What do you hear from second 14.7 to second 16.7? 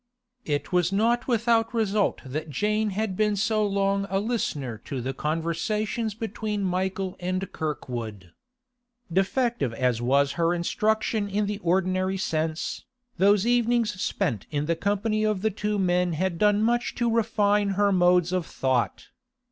company of the two men had done